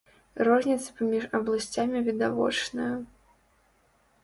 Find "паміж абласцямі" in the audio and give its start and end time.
1.01-2.03